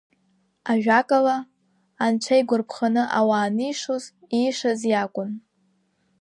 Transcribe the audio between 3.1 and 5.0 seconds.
ауаа анишоз иишаз